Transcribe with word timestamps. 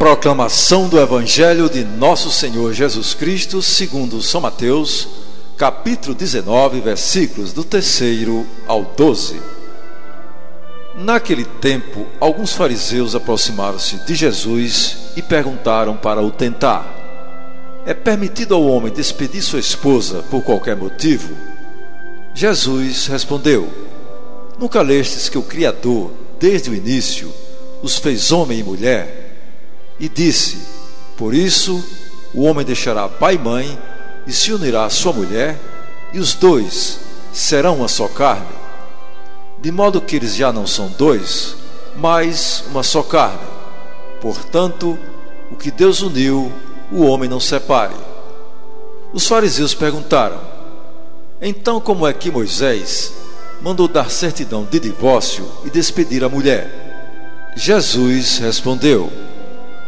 Proclamação 0.00 0.88
do 0.88 0.98
Evangelho 0.98 1.68
de 1.68 1.84
Nosso 1.84 2.30
Senhor 2.30 2.72
Jesus 2.72 3.12
Cristo, 3.12 3.60
segundo 3.60 4.22
São 4.22 4.40
Mateus, 4.40 5.06
capítulo 5.58 6.14
19, 6.14 6.80
versículos 6.80 7.52
do 7.52 7.62
terceiro 7.62 8.46
ao 8.66 8.82
12. 8.82 9.38
Naquele 10.96 11.44
tempo, 11.44 12.06
alguns 12.18 12.54
fariseus 12.54 13.14
aproximaram-se 13.14 13.96
de 14.06 14.14
Jesus 14.14 14.96
e 15.16 15.20
perguntaram 15.20 15.98
para 15.98 16.22
o 16.22 16.30
tentar: 16.30 16.86
É 17.84 17.92
permitido 17.92 18.54
ao 18.54 18.64
homem 18.64 18.90
despedir 18.90 19.42
sua 19.42 19.60
esposa 19.60 20.24
por 20.30 20.42
qualquer 20.42 20.76
motivo? 20.76 21.36
Jesus 22.32 23.06
respondeu: 23.06 23.68
Nunca 24.58 24.80
lestes 24.80 25.28
que 25.28 25.36
o 25.36 25.42
Criador, 25.42 26.10
desde 26.38 26.70
o 26.70 26.74
início, 26.74 27.30
os 27.82 27.98
fez 27.98 28.32
homem 28.32 28.60
e 28.60 28.64
mulher? 28.64 29.29
E 30.00 30.08
disse: 30.08 30.58
Por 31.16 31.34
isso 31.34 31.84
o 32.32 32.42
homem 32.44 32.64
deixará 32.64 33.06
pai 33.08 33.34
e 33.34 33.38
mãe 33.38 33.78
e 34.26 34.32
se 34.32 34.52
unirá 34.52 34.86
à 34.86 34.90
sua 34.90 35.12
mulher, 35.12 35.60
e 36.12 36.18
os 36.18 36.34
dois 36.34 36.98
serão 37.32 37.76
uma 37.76 37.88
só 37.88 38.08
carne. 38.08 38.58
De 39.60 39.70
modo 39.70 40.00
que 40.00 40.16
eles 40.16 40.34
já 40.34 40.52
não 40.52 40.66
são 40.66 40.88
dois, 40.88 41.54
mas 41.96 42.64
uma 42.70 42.82
só 42.82 43.02
carne. 43.02 43.38
Portanto, 44.20 44.98
o 45.50 45.56
que 45.56 45.70
Deus 45.70 46.00
uniu, 46.00 46.50
o 46.90 47.04
homem 47.04 47.28
não 47.28 47.38
separe. 47.38 47.94
Os 49.12 49.26
fariseus 49.26 49.74
perguntaram: 49.74 50.40
Então, 51.42 51.80
como 51.80 52.06
é 52.06 52.12
que 52.12 52.30
Moisés 52.30 53.12
mandou 53.60 53.86
dar 53.86 54.10
certidão 54.10 54.66
de 54.68 54.80
divórcio 54.80 55.46
e 55.64 55.70
despedir 55.70 56.24
a 56.24 56.28
mulher? 56.28 57.52
Jesus 57.56 58.38
respondeu: 58.38 59.10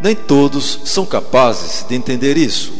nem 0.00 0.14
todos 0.14 0.80
são 0.84 1.06
capazes 1.06 1.84
de 1.88 1.94
entender 1.94 2.36
isso, 2.36 2.72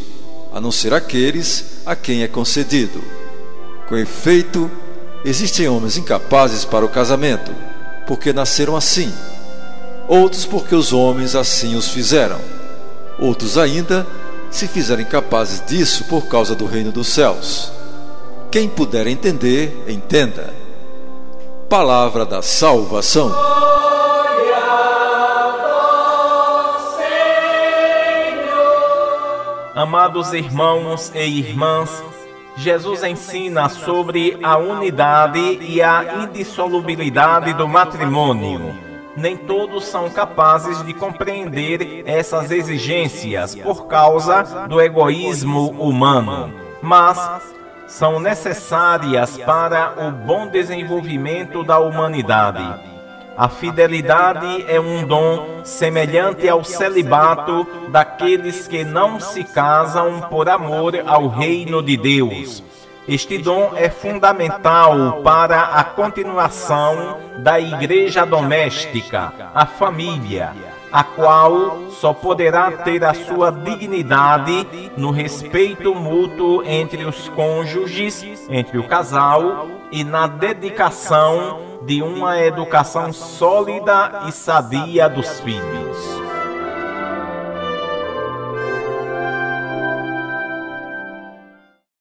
a 0.53 0.61
não 0.61 0.70
ser 0.70 0.92
aqueles 0.92 1.83
a 1.84 1.95
quem 1.97 2.23
é 2.23 2.28
concedido. 2.28 3.03
Com 3.89 3.97
efeito, 3.97 4.70
existem 5.25 5.69
homens 5.69 5.97
incapazes 5.97 6.64
para 6.64 6.84
o 6.84 6.89
casamento, 6.89 7.53
porque 8.06 8.33
nasceram 8.33 8.77
assim, 8.77 9.12
outros 10.08 10.45
porque 10.45 10.75
os 10.75 10.92
homens 10.92 11.34
assim 11.34 11.75
os 11.77 11.89
fizeram, 11.89 12.41
outros 13.19 13.56
ainda 13.56 14.06
se 14.51 14.67
fizerem 14.67 15.05
capazes 15.05 15.62
disso 15.67 16.05
por 16.05 16.27
causa 16.27 16.55
do 16.55 16.67
reino 16.67 16.92
dos 16.92 17.08
céus. 17.08 17.73
Quem 18.51 18.69
puder 18.69 19.07
entender, 19.07 19.85
entenda. 19.89 20.55
Palavra 21.69 22.24
da 22.24 22.40
salvação. 22.42 23.35
Amados 29.77 30.33
irmãos 30.33 31.13
e 31.14 31.23
irmãs, 31.23 32.03
Jesus 32.57 33.05
ensina 33.05 33.69
sobre 33.69 34.39
a 34.42 34.57
unidade 34.57 35.59
e 35.61 35.83
a 35.83 36.23
indissolubilidade 36.23 37.53
do 37.53 37.69
matrimônio. 37.69 38.75
Nem 39.14 39.37
todos 39.37 39.85
são 39.85 40.09
capazes 40.09 40.83
de 40.83 40.95
compreender 40.95 42.05
essas 42.07 42.51
exigências 42.51 43.55
por 43.55 43.87
causa 43.87 44.67
do 44.67 44.81
egoísmo 44.81 45.69
humano, 45.73 46.51
mas 46.81 47.43
são 47.87 48.19
necessárias 48.19 49.37
para 49.37 49.93
o 50.08 50.11
bom 50.11 50.47
desenvolvimento 50.47 51.63
da 51.63 51.79
humanidade. 51.79 52.95
A 53.36 53.51
fidelidade 53.51 54.64
é 54.67 54.80
um 54.80 55.07
dom 55.07 55.61
semelhante 55.63 56.48
ao 56.48 56.64
celibato 56.64 57.67
daqueles 57.91 58.67
que 58.67 58.83
não 58.83 59.20
se 59.20 59.45
casam 59.45 60.23
por 60.30 60.48
amor 60.48 60.95
ao 61.07 61.29
reino 61.29 61.83
de 61.83 61.98
Deus. 61.98 62.63
Este 63.07 63.36
dom 63.36 63.73
é 63.77 63.91
fundamental 63.91 65.20
para 65.23 65.61
a 65.61 65.85
continuação 65.85 67.19
da 67.41 67.61
igreja 67.61 68.25
doméstica, 68.25 69.33
a 69.55 69.67
família, 69.67 70.55
a 70.91 71.05
qual 71.05 71.91
só 71.91 72.14
poderá 72.14 72.70
ter 72.73 73.05
a 73.05 73.13
sua 73.13 73.52
dignidade 73.52 74.67
no 74.96 75.11
respeito 75.11 75.95
mútuo 75.95 76.63
entre 76.64 77.05
os 77.05 77.29
cônjuges, 77.29 78.25
entre 78.48 78.79
o 78.79 78.89
casal 78.89 79.69
e 79.92 80.02
na 80.02 80.27
dedicação 80.27 81.76
de 81.86 82.02
uma 82.02 82.42
educação 82.42 83.13
sólida 83.13 84.24
e 84.29 84.33
sadia 84.33 85.08
dos 85.08 85.39
filhos. 85.41 86.15